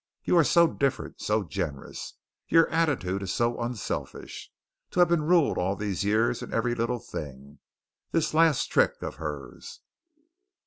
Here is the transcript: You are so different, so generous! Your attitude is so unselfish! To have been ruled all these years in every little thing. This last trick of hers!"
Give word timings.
You 0.23 0.35
are 0.35 0.43
so 0.43 0.65
different, 0.65 1.21
so 1.21 1.43
generous! 1.43 2.15
Your 2.47 2.67
attitude 2.69 3.21
is 3.21 3.31
so 3.31 3.59
unselfish! 3.61 4.51
To 4.89 4.99
have 4.99 5.09
been 5.09 5.27
ruled 5.27 5.59
all 5.59 5.75
these 5.75 6.03
years 6.03 6.41
in 6.41 6.51
every 6.51 6.73
little 6.73 6.97
thing. 6.97 7.59
This 8.11 8.33
last 8.33 8.65
trick 8.71 9.03
of 9.03 9.17
hers!" 9.17 9.81